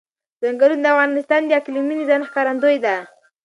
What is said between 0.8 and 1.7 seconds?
د افغانستان د